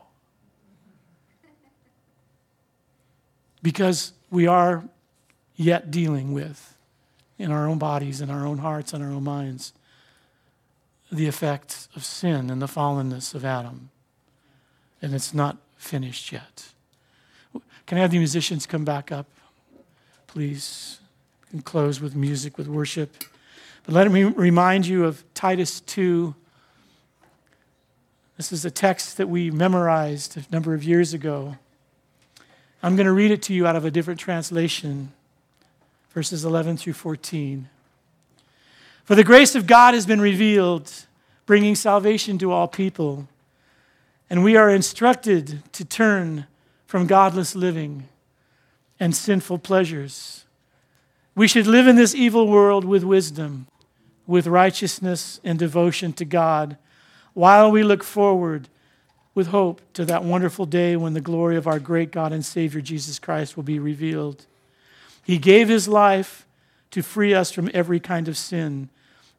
[3.62, 4.84] Because we are
[5.56, 6.78] yet dealing with,
[7.38, 9.74] in our own bodies, in our own hearts, in our own minds,
[11.16, 13.90] the effects of sin and the fallenness of Adam.
[15.02, 16.70] And it's not finished yet.
[17.86, 19.28] Can I have the musicians come back up,
[20.28, 21.00] please?
[21.54, 23.24] and close with music, with worship.
[23.86, 26.36] But let me remind you of Titus 2.
[28.36, 31.58] This is a text that we memorized a number of years ago.
[32.82, 35.14] I'm going to read it to you out of a different translation,
[36.10, 37.70] verses 11 through 14.
[39.04, 40.92] For the grace of God has been revealed,
[41.46, 43.28] bringing salvation to all people.
[44.30, 46.48] And we are instructed to turn
[46.88, 48.08] from godless living
[49.00, 50.44] and sinful pleasures
[51.36, 53.68] we should live in this evil world with wisdom,
[54.28, 56.78] with righteousness and devotion to God,
[57.34, 58.70] while we look forward
[59.34, 62.82] with hope to that wonderful day when the glory of our great God and Savior
[62.82, 64.46] Jesus Christ will be revealed.
[65.24, 66.46] He gave his life
[66.94, 68.88] to free us from every kind of sin,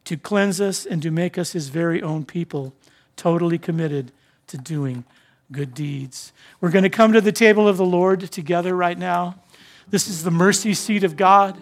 [0.03, 2.73] to cleanse us, and to make us his very own people,
[3.15, 4.11] totally committed
[4.47, 5.05] to doing
[5.53, 6.33] good deeds.
[6.59, 9.35] We're going to come to the table of the Lord together right now.
[9.89, 11.57] This is the mercy seat of God.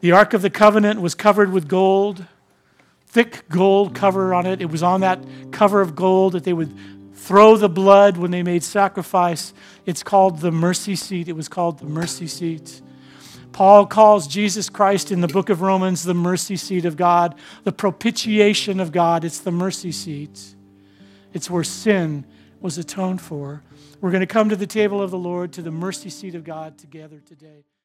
[0.00, 2.26] The Ark of the Covenant was covered with gold,
[3.06, 4.60] thick gold cover on it.
[4.60, 6.76] It was on that cover of gold that they would
[7.14, 9.54] throw the blood when they made sacrifice.
[9.86, 11.28] It's called the mercy seat.
[11.28, 12.82] It was called the mercy seat.
[13.54, 17.70] Paul calls Jesus Christ in the book of Romans the mercy seat of God, the
[17.70, 19.22] propitiation of God.
[19.22, 20.56] It's the mercy seat.
[21.32, 22.26] It's where sin
[22.60, 23.62] was atoned for.
[24.00, 26.42] We're going to come to the table of the Lord, to the mercy seat of
[26.42, 27.64] God together today.